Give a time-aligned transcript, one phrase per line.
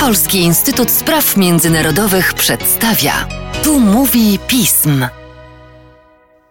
[0.00, 3.28] Polski Instytut Spraw Międzynarodowych przedstawia.
[3.64, 5.06] Tu mówi pism.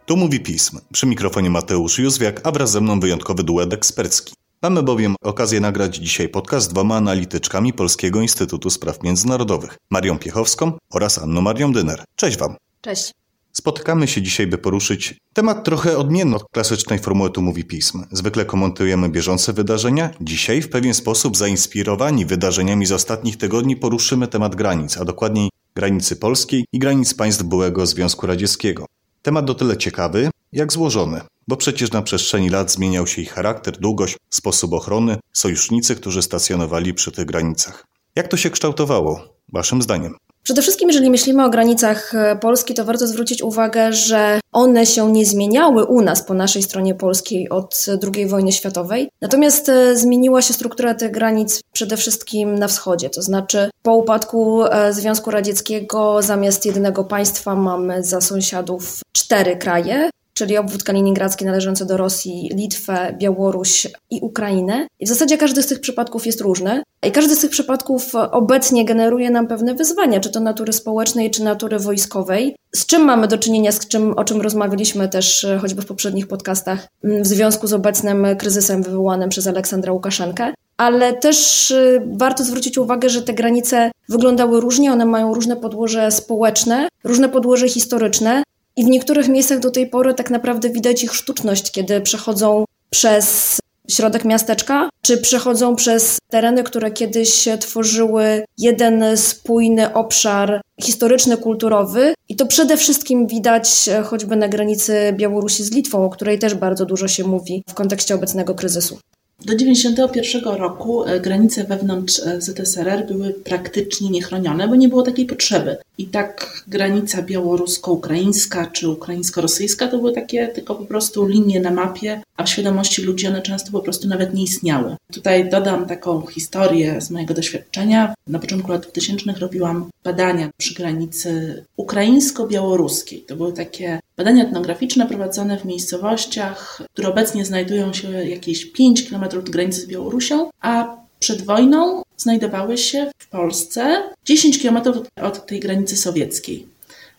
[0.05, 0.79] Tu mówi pism.
[0.94, 4.34] Przy mikrofonie Mateusz Józwiak, a wraz ze mną wyjątkowy duet ekspercki.
[4.62, 10.72] Mamy bowiem okazję nagrać dzisiaj podcast z dwoma analityczkami Polskiego Instytutu Spraw Międzynarodowych, Marią Piechowską
[10.94, 12.03] oraz Anną Marią Dyner.
[12.15, 12.56] Cześć Wam.
[12.81, 13.12] Cześć.
[13.54, 18.04] Spotykamy się dzisiaj, by poruszyć temat trochę odmienny od klasycznej formuły Tu mówi pism.
[18.12, 20.09] Zwykle komentujemy bieżące wydarzenia.
[20.22, 26.16] Dzisiaj w pewien sposób zainspirowani wydarzeniami z ostatnich tygodni poruszymy temat granic, a dokładniej granicy
[26.16, 28.86] polskiej i granic państw byłego Związku Radzieckiego.
[29.22, 33.78] Temat o tyle ciekawy, jak złożony, bo przecież na przestrzeni lat zmieniał się ich charakter,
[33.80, 37.86] długość, sposób ochrony, sojusznicy, którzy stacjonowali przy tych granicach.
[38.16, 40.16] Jak to się kształtowało, Waszym zdaniem?
[40.44, 45.12] Przede wszystkim, jeżeli myślimy o granicach e, Polski, to warto zwrócić uwagę, że one się
[45.12, 49.09] nie zmieniały u nas po naszej stronie polskiej od II wojny światowej.
[49.22, 53.09] Natomiast e, zmieniła się struktura tych granic przede wszystkim na wschodzie.
[53.09, 60.09] To znaczy, po upadku e, Związku Radzieckiego zamiast jednego państwa mamy za sąsiadów cztery kraje
[60.42, 64.88] czyli obwód kaliningradzki należący do Rosji, Litwę, Białoruś i Ukrainę.
[65.00, 66.84] I w zasadzie każdy z tych przypadków jest różny.
[67.03, 71.44] I każdy z tych przypadków obecnie generuje nam pewne wyzwania, czy to natury społecznej, czy
[71.44, 72.56] natury wojskowej.
[72.75, 76.28] Z czym mamy do czynienia, z czym, o czym rozmawialiśmy też e, choćby w poprzednich
[76.28, 82.78] podcastach w związku z obecnym kryzysem wywołanym przez Aleksandra Łukaszenkę ale też e, warto zwrócić
[82.78, 88.44] uwagę, że te granice wyglądały różnie, one mają różne podłoże społeczne, różne podłoże historyczne,
[88.75, 93.58] i w niektórych miejscach do tej pory tak naprawdę widać ich sztuczność, kiedy przechodzą przez
[93.89, 102.13] środek miasteczka, czy przechodzą przez tereny, które kiedyś tworzyły jeden spójny obszar historyczny, kulturowy.
[102.30, 106.85] I to przede wszystkim widać choćby na granicy Białorusi z Litwą, o której też bardzo
[106.85, 109.00] dużo się mówi w kontekście obecnego kryzysu.
[109.45, 115.25] Do 1991 roku e, granice wewnątrz e, ZSRR były praktycznie niechronione, bo nie było takiej
[115.25, 115.78] potrzeby.
[115.97, 122.22] I tak granica białorusko-ukraińska czy ukraińsko-rosyjska to były takie tylko po prostu linie na mapie,
[122.41, 124.96] a w świadomości ludzi one często po prostu nawet nie istniały.
[125.13, 128.13] Tutaj dodam taką historię z mojego doświadczenia.
[128.28, 133.25] Na początku lat 2000 robiłam badania przy granicy ukraińsko-białoruskiej.
[133.28, 139.23] To były takie badania etnograficzne prowadzone w miejscowościach, które obecnie znajdują się jakieś 5 km
[139.23, 144.78] od granicy z Białorusią, a przed wojną znajdowały się w Polsce 10 km
[145.22, 146.71] od tej granicy sowieckiej.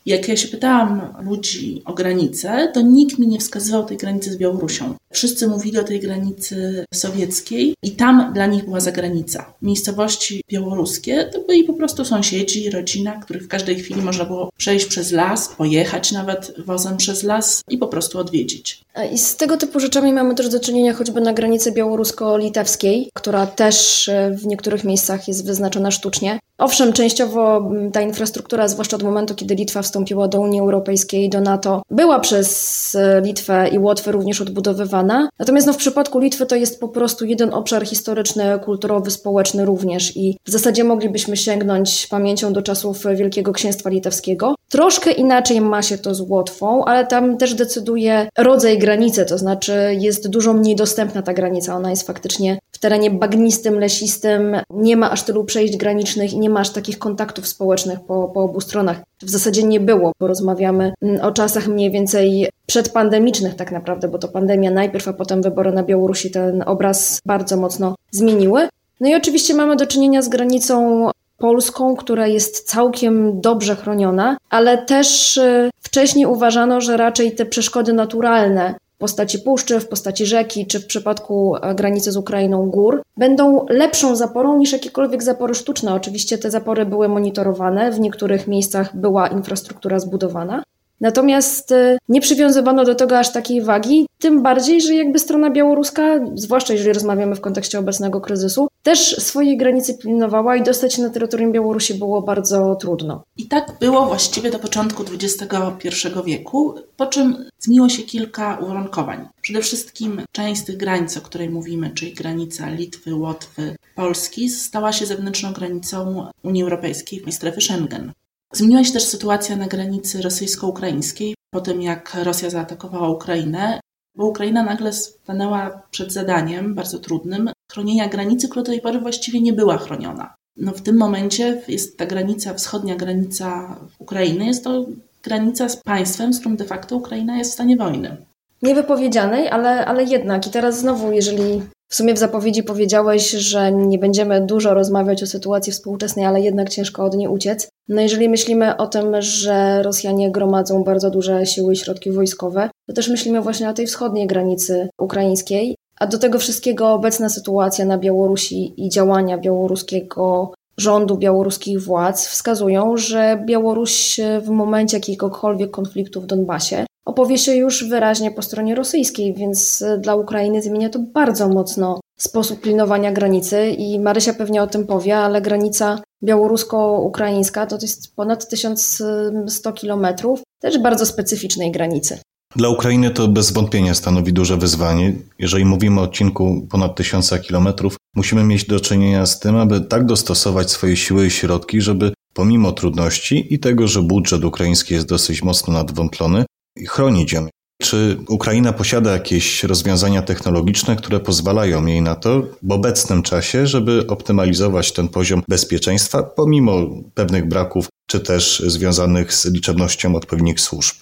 [0.07, 4.37] Jak ja się pytałam ludzi o granicę, to nikt mi nie wskazywał tej granicy z
[4.37, 4.95] Białorusią.
[5.11, 9.55] Wszyscy mówili o tej granicy sowieckiej i tam dla nich była zagranica.
[9.63, 14.87] Miejscowości białoruskie to byli po prostu sąsiedzi, rodzina, których w każdej chwili można było przejść
[14.87, 18.83] przez las, pojechać nawet wozem przez las i po prostu odwiedzić.
[19.13, 24.09] I z tego typu rzeczami mamy też do czynienia choćby na granicy białorusko-litewskiej, która też
[24.09, 26.39] e, w niektórych miejscach jest wyznaczona sztucznie.
[26.63, 31.41] Owszem, częściowo ta infrastruktura, zwłaszcza od momentu, kiedy Litwa wstąpiła do Unii Europejskiej i do
[31.41, 35.29] NATO, była przez e, Litwę i Łotwę również odbudowywana.
[35.39, 40.17] Natomiast no, w przypadku Litwy to jest po prostu jeden obszar historyczny, kulturowy, społeczny również
[40.17, 44.55] i w zasadzie moglibyśmy sięgnąć pamięcią do czasów Wielkiego Księstwa Litewskiego.
[44.73, 49.97] Troszkę inaczej ma się to z Łotwą, ale tam też decyduje rodzaj granicy, to znaczy
[49.99, 51.77] jest dużo mniej dostępna ta granica.
[51.77, 56.51] Ona jest faktycznie w terenie bagnistym, lesistym, nie ma aż tylu przejść granicznych i nie
[56.51, 59.01] ma aż takich kontaktów społecznych po, po obu stronach.
[59.23, 64.19] W zasadzie nie było, bo rozmawiamy mm, o czasach mniej więcej przedpandemicznych tak naprawdę, bo
[64.19, 68.69] to pandemia najpierw, a potem wybory na Białorusi ten obraz bardzo mocno zmieniły.
[69.01, 71.11] No i oczywiście mamy do czynienia z granicą
[71.43, 77.93] polską, która jest całkiem dobrze chroniona, ale też y, wcześniej uważano, że raczej te przeszkody
[77.93, 83.03] naturalne w postaci puszczy, w postaci rzeki, czy w przypadku e, granicy z Ukrainą gór,
[83.17, 85.95] będą lepszą zaporą niż jakiekolwiek zapory sztuczne.
[85.95, 90.63] Oczywiście te zapory były monitorowane, w niektórych miejscach była infrastruktura zbudowana,
[91.03, 96.21] Natomiast e, nie przywiązywano do tego aż takiej wagi, tym bardziej, że jakby strona białoruska,
[96.35, 101.11] zwłaszcza jeżeli rozmawiamy w kontekście obecnego kryzysu, też swojej granicy pilnowała i dostać się na
[101.11, 103.23] terytorium Białorusi było bardzo trudno.
[103.37, 109.29] I tak było właściwie do początku XXI wieku, po czym zmieniło się kilka uwarunkowań.
[109.41, 114.93] Przede wszystkim część z tych granic, o której mówimy, czyli granica Litwy, Łotwy, Polski, stała
[114.93, 118.13] się zewnętrzną granicą Unii Europejskiej i strefy Schengen.
[118.53, 123.81] Zmieniła się też sytuacja na granicy rosyjsko-ukraińskiej po tym, jak Rosja zaatakowała Ukrainę,
[124.17, 129.41] bo Ukraina nagle stanęła przed zadaniem bardzo trudnym chronienia granicy, która do tej pory właściwie
[129.41, 130.35] nie była chroniona.
[130.57, 134.87] No w tym momencie jest ta granica, wschodnia granica Ukrainy, jest to
[135.23, 138.17] granica z państwem, z którym de facto Ukraina jest w stanie wojny.
[138.63, 140.47] Niewypowiedzianej, ale, ale jednak.
[140.47, 145.27] I teraz znowu, jeżeli W sumie w zapowiedzi powiedziałeś, że nie będziemy dużo rozmawiać o
[145.27, 147.69] sytuacji współczesnej, ale jednak ciężko od niej uciec.
[147.89, 152.93] No jeżeli myślimy o tym, że Rosjanie gromadzą bardzo duże siły i środki wojskowe, to
[152.93, 157.99] też myślimy właśnie o tej wschodniej granicy ukraińskiej, a do tego wszystkiego obecna sytuacja na
[157.99, 166.27] Białorusi i działania białoruskiego rządu, białoruskich władz wskazują, że Białoruś w momencie jakiegokolwiek konfliktu w
[166.27, 172.01] Donbasie opowie się już wyraźnie po stronie rosyjskiej, więc dla Ukrainy zmienia to bardzo mocno
[172.19, 178.49] sposób pilnowania granicy i Marysia pewnie o tym powie, ale granica białorusko-ukraińska to jest ponad
[178.49, 182.19] 1100 kilometrów, też bardzo specyficznej granicy.
[182.57, 185.13] Dla Ukrainy to bez wątpienia stanowi duże wyzwanie.
[185.39, 190.07] Jeżeli mówimy o odcinku ponad tysiąca kilometrów, musimy mieć do czynienia z tym, aby tak
[190.07, 195.43] dostosować swoje siły i środki, żeby pomimo trudności i tego, że budżet ukraiński jest dosyć
[195.43, 196.45] mocno nadwątlony,
[196.89, 197.49] chronić ją.
[197.83, 204.07] Czy Ukraina posiada jakieś rozwiązania technologiczne, które pozwalają jej na to w obecnym czasie, żeby
[204.09, 206.73] optymalizować ten poziom bezpieczeństwa, pomimo
[207.15, 210.95] pewnych braków, czy też związanych z liczebnością odpowiednich służb?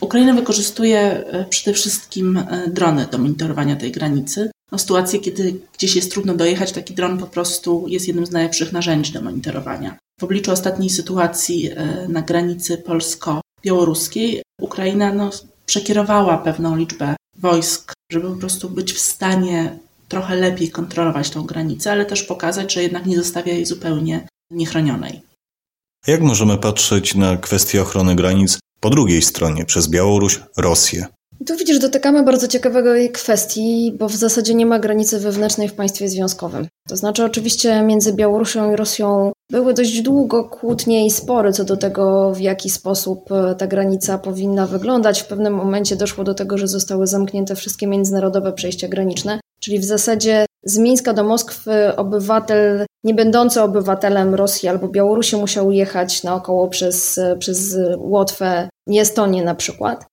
[0.00, 4.50] Ukraina wykorzystuje e, przede wszystkim e, drony do monitorowania tej granicy.
[4.72, 8.30] No, w sytuacji, kiedy gdzieś jest trudno dojechać, taki dron po prostu jest jednym z
[8.30, 9.96] najlepszych narzędzi do monitorowania.
[10.20, 12.78] W obliczu ostatniej sytuacji e, na granicy
[13.66, 15.30] polsko-białoruskiej Ukraina no,
[15.66, 19.78] przekierowała pewną liczbę wojsk, żeby po prostu być w stanie
[20.08, 25.20] trochę lepiej kontrolować tą granicę, ale też pokazać, że jednak nie zostawia jej zupełnie niechronionej.
[26.06, 31.06] Jak możemy patrzeć na kwestię ochrony granic po drugiej stronie, przez Białoruś, Rosję?
[31.46, 36.08] Tu widzisz, dotykamy bardzo ciekawego kwestii, bo w zasadzie nie ma granicy wewnętrznej w państwie
[36.08, 36.68] związkowym.
[36.88, 41.76] To znaczy, oczywiście między Białorusią i Rosją były dość długo kłótnie i spory co do
[41.76, 45.22] tego, w jaki sposób e, ta granica powinna wyglądać.
[45.22, 49.84] W pewnym momencie doszło do tego, że zostały zamknięte wszystkie międzynarodowe przejścia graniczne, czyli w
[49.84, 56.68] zasadzie z Mińska do Moskwy obywatel, nie będący obywatelem Rosji albo Białorusi musiał jechać naokoło
[56.68, 60.06] przez, e, przez Łotwę i Estonię na przykład.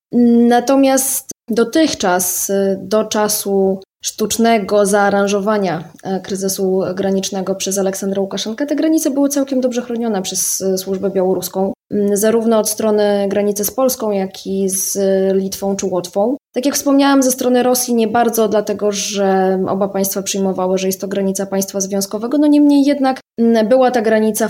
[0.47, 9.11] Natomiast dotychczas, y, do czasu sztucznego zaaranżowania e, kryzysu granicznego przez Aleksandra Łukaszenkę, te granice
[9.11, 11.73] były całkiem dobrze chronione przez e, służbę białoruską,
[12.13, 14.97] zarówno od strony granicy z Polską, jak i z
[15.35, 16.38] Litwą czy Łotwą.
[16.53, 21.01] Tak jak wspomniałam, ze strony Rosji nie bardzo, dlatego że oba państwa przyjmowały, że jest
[21.01, 22.38] to granica państwa związkowego.
[22.38, 23.19] No niemniej jednak
[23.69, 24.50] była ta granica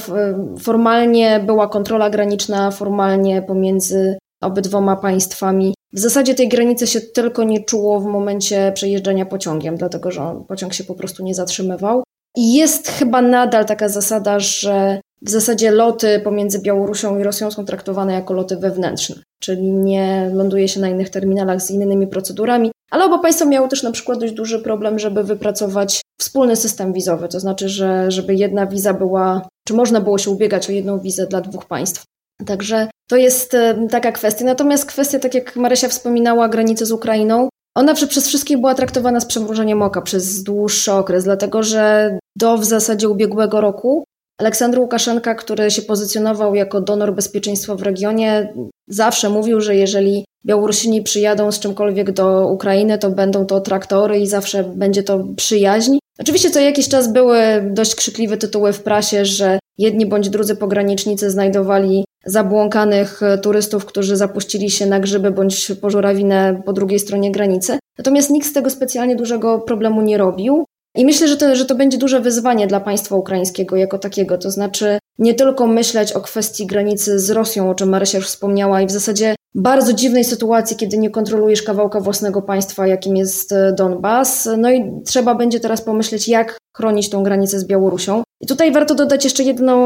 [0.60, 5.74] formalnie, była kontrola graniczna formalnie pomiędzy obydwoma państwami.
[5.94, 10.74] W zasadzie tej granicy się tylko nie czuło w momencie przejeżdżania pociągiem, dlatego że pociąg
[10.74, 12.04] się po prostu nie zatrzymywał.
[12.38, 17.66] I jest chyba nadal taka zasada, że w zasadzie loty pomiędzy Białorusią i Rosją są
[17.66, 23.06] traktowane jako loty wewnętrzne, czyli nie ląduje się na innych terminalach z innymi procedurami, ale
[23.06, 27.40] oba państwa miały też na przykład dość duży problem, żeby wypracować wspólny system wizowy, to
[27.40, 31.42] znaczy, że żeby jedna wiza była, czy można było się ubiegać o jedną wizę dla
[31.42, 32.04] dwóch państw.
[32.46, 34.46] Także to jest e, taka kwestia.
[34.46, 39.26] Natomiast kwestia, tak jak Marysia wspominała, granicy z Ukrainą, ona przez wszystkich była traktowana z
[39.26, 44.04] przemrużeniem oka przez dłuższy okres, dlatego że do w zasadzie ubiegłego roku
[44.40, 48.54] Aleksandr Łukaszenka, który się pozycjonował jako donor bezpieczeństwa w regionie,
[48.88, 54.28] zawsze mówił, że jeżeli Białorusini przyjadą z czymkolwiek do Ukrainy, to będą to traktory i
[54.28, 55.98] zawsze będzie to przyjaźń.
[56.20, 57.38] Oczywiście co jakiś czas były
[57.72, 64.16] dość krzykliwe tytuły w prasie, że jedni bądź drudzy pogranicznicy znajdowali zabłąkanych e, turystów, którzy
[64.16, 67.80] zapuścili się na grzyby bądź pożurawinę po drugiej stronie granicy.
[67.98, 70.66] Natomiast nikt z tego specjalnie dużego problemu nie robił.
[70.96, 74.38] I myślę, że to, że to będzie duże wyzwanie dla państwa ukraińskiego jako takiego.
[74.38, 78.82] To znaczy nie tylko myśleć o kwestii granicy z Rosją, o czym Marysia już wspomniała,
[78.82, 83.74] i w zasadzie bardzo dziwnej sytuacji, kiedy nie kontrolujesz kawałka własnego państwa, jakim jest e,
[83.74, 84.50] Donbas.
[84.58, 88.24] No i trzeba będzie teraz pomyśleć, jak chronić tą granicę z Białorusią.
[88.42, 89.44] I tutaj warto dodać jeszcze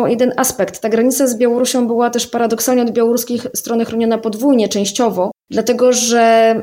[0.07, 0.79] jeden aspekt.
[0.79, 6.55] Ta granica z Białorusią była też paradoksalnie od białoruskiej strony chroniona podwójnie, częściowo, dlatego że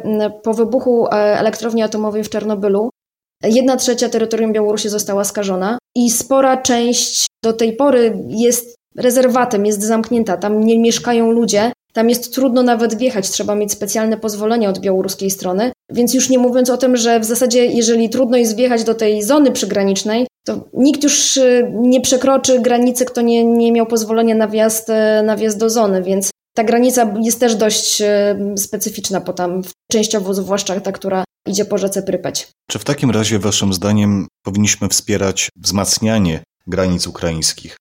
[0.42, 2.90] po wybuchu e, elektrowni atomowej w Czarnobylu
[3.42, 9.82] jedna trzecia terytorium Białorusi została skażona i spora część do tej pory jest rezerwatem, jest
[9.82, 14.78] zamknięta, tam nie mieszkają ludzie, tam jest trudno nawet wjechać, trzeba mieć specjalne pozwolenie od
[14.78, 15.72] białoruskiej strony.
[15.90, 19.22] Więc już nie mówiąc o tym, że w zasadzie, jeżeli trudno jest wjechać do tej
[19.22, 24.48] zony przygranicznej, to nikt już y, nie przekroczy granicy, kto nie, nie miał pozwolenia na
[24.48, 28.06] wjazd, y, na wjazd do zony, więc ta granica jest też dość y,
[28.56, 32.48] specyficzna, bo tam częściowo zwłaszcza ta, która idzie po rzece Prypeć.
[32.70, 37.76] Czy w takim razie, Waszym zdaniem, powinniśmy wspierać wzmacnianie granic ukraińskich?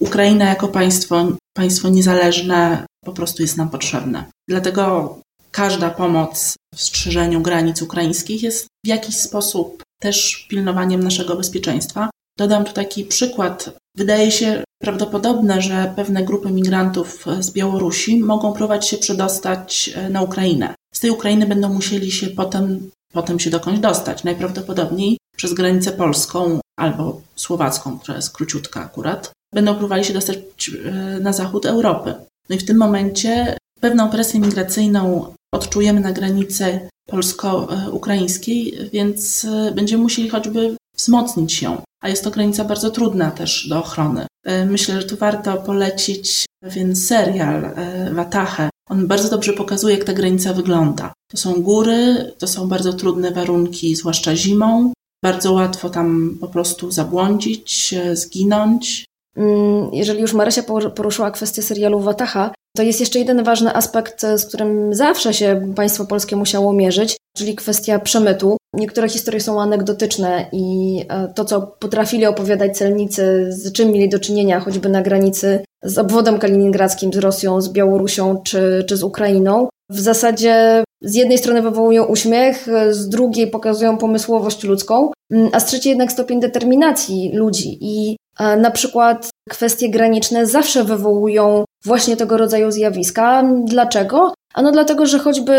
[0.00, 1.26] Ukraina jako państwo,
[1.56, 4.24] państwo niezależne po prostu jest nam potrzebne.
[4.48, 5.18] Dlatego
[5.50, 12.10] każda pomoc w strzeżeniu granic ukraińskich jest w jakiś sposób też pilnowaniem naszego bezpieczeństwa.
[12.38, 13.70] Dodam tu taki przykład.
[13.96, 20.22] Wydaje się prawdopodobne, że pewne grupy migrantów z Białorusi mogą próbować się przedostać e, na
[20.22, 20.74] Ukrainę.
[20.94, 24.24] Z tej Ukrainy będą musieli się potem, potem się dokądś dostać.
[24.24, 29.32] Najprawdopodobniej przez granicę polską albo słowacką, która jest króciutka akurat.
[29.54, 32.14] Będą próbowali się dostać e, na zachód Europy.
[32.48, 40.02] No i w tym momencie pewną presję migracyjną odczujemy na granicy polsko-ukraińskiej, więc e, będziemy
[40.02, 41.76] musieli choćby wzmocnić się.
[42.02, 44.26] A jest to granica bardzo trudna też do ochrony.
[44.44, 47.70] E, myślę, że tu warto polecić pewien serial
[48.12, 48.70] Watache.
[48.90, 51.12] On bardzo dobrze pokazuje, jak ta granica wygląda.
[51.30, 54.92] To są góry, to są bardzo trudne warunki, zwłaszcza zimą.
[55.24, 59.07] Bardzo łatwo tam po prostu zabłądzić, zginąć.
[59.38, 60.62] Mm, jeżeli już Marysia
[60.94, 66.04] poruszyła kwestię serialu Wataha, to jest jeszcze jeden ważny aspekt, z którym zawsze się państwo
[66.04, 68.56] polskie musiało mierzyć, czyli kwestia przemytu.
[68.74, 74.18] Niektóre historie są anegdotyczne i e, to, co potrafili opowiadać celnicy, z czym mieli do
[74.18, 79.68] czynienia, choćby na granicy z obwodem kaliningradzkim, z Rosją, z Białorusią czy, czy z Ukrainą,
[79.90, 85.66] w zasadzie z jednej strony wywołują uśmiech, z drugiej pokazują pomysłowość ludzką, mm, a z
[85.66, 87.78] trzeciej jednak stopień determinacji ludzi.
[87.80, 93.44] I e, na przykład kwestie graniczne zawsze wywołują właśnie tego rodzaju zjawiska.
[93.64, 94.32] Dlaczego?
[94.54, 95.52] Ano dlatego, że choćby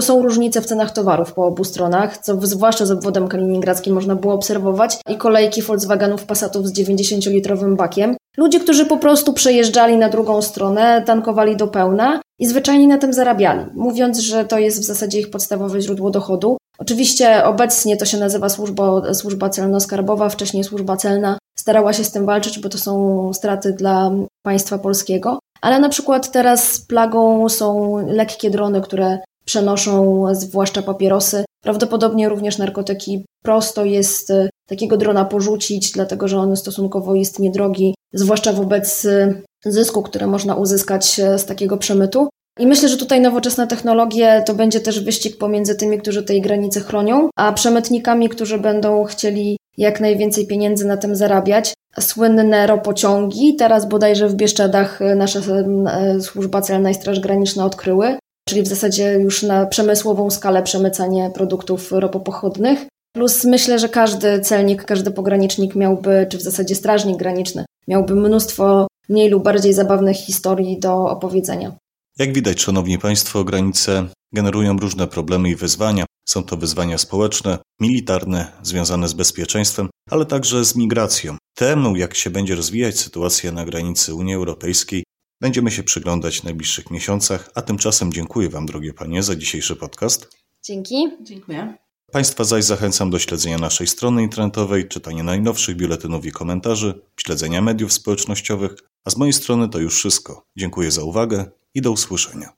[0.00, 4.34] są różnice w cenach towarów po obu stronach, co zwłaszcza z obwodem kaliningradzkim można było
[4.34, 8.16] obserwować, i kolejki Volkswagenów Passatów z 90-litrowym bakiem.
[8.36, 13.12] Ludzie, którzy po prostu przejeżdżali na drugą stronę, tankowali do pełna i zwyczajnie na tym
[13.12, 16.56] zarabiali, mówiąc, że to jest w zasadzie ich podstawowe źródło dochodu.
[16.78, 22.26] Oczywiście obecnie to się nazywa służba, służba celno-skarbowa, wcześniej służba celna starała się z tym
[22.26, 24.10] walczyć, bo to są straty dla
[24.42, 25.38] państwa polskiego.
[25.62, 33.24] Ale na przykład teraz plagą są lekkie drony, które przenoszą zwłaszcza papierosy, prawdopodobnie również narkotyki.
[33.42, 39.42] Prosto jest e, takiego drona porzucić, dlatego że on stosunkowo jest niedrogi, zwłaszcza wobec e,
[39.64, 42.28] zysku, który można uzyskać e, z takiego przemytu.
[42.58, 46.80] I myślę, że tutaj nowoczesne technologie to będzie też wyścig pomiędzy tymi, którzy tej granicy
[46.80, 51.74] chronią, a przemytnikami, którzy będą chcieli jak najwięcej pieniędzy na tym zarabiać.
[52.00, 58.62] Słynne ropociągi, teraz bodajże w Bieszczadach nasza e, służba celna i Straż Graniczna odkryły, czyli
[58.62, 62.86] w zasadzie już na przemysłową skalę przemycanie produktów ropopochodnych.
[63.12, 68.86] Plus myślę, że każdy celnik, każdy pogranicznik miałby, czy w zasadzie strażnik graniczny, miałby mnóstwo
[69.08, 71.72] mniej lub bardziej zabawnych historii do opowiedzenia.
[72.18, 76.04] Jak widać, szanowni państwo, granice generują różne problemy i wyzwania.
[76.28, 81.36] Są to wyzwania społeczne, militarne, związane z bezpieczeństwem, ale także z migracją.
[81.54, 85.04] Temu, jak się będzie rozwijać sytuacja na granicy Unii Europejskiej,
[85.40, 90.36] będziemy się przyglądać w najbliższych miesiącach, a tymczasem dziękuję Wam, drogie Panie, za dzisiejszy podcast.
[90.64, 91.08] Dzięki.
[91.22, 91.74] Dziękuję.
[92.12, 97.92] Państwa zaś zachęcam do śledzenia naszej strony internetowej, czytania najnowszych biuletynów i komentarzy, śledzenia mediów
[97.92, 100.42] społecznościowych, a z mojej strony to już wszystko.
[100.58, 102.56] Dziękuję za uwagę i do usłyszenia.